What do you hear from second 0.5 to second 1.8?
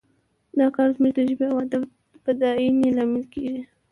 دا کار زموږ د ژبې او